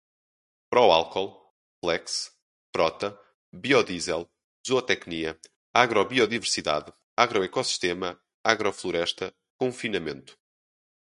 [0.73, 1.27] pró-álcool,
[1.81, 2.13] flex,
[2.75, 3.09] frota,
[3.63, 4.25] biodiesel,
[4.67, 5.35] zootecnia,
[5.83, 9.27] agrobiodiversidade, agroecossistema, agrofloresta,
[9.61, 10.33] confinamento